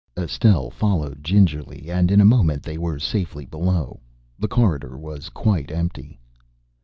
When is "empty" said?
5.69-6.19